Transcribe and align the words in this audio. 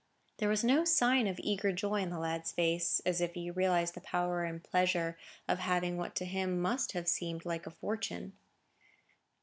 There 0.37 0.49
was 0.49 0.63
no 0.63 0.83
sign 0.83 1.27
of 1.27 1.39
eager 1.43 1.71
joy 1.71 2.01
on 2.01 2.09
the 2.09 2.17
lad's 2.17 2.51
face, 2.51 3.01
as 3.05 3.21
if 3.21 3.35
he 3.35 3.51
realised 3.51 3.93
the 3.93 4.01
power 4.01 4.43
and 4.45 4.63
pleasure 4.63 5.15
of 5.47 5.59
having 5.59 5.95
what 5.95 6.15
to 6.15 6.25
him 6.25 6.59
must 6.59 6.93
have 6.93 7.07
seemed 7.07 7.45
like 7.45 7.67
a 7.67 7.69
fortune. 7.69 8.33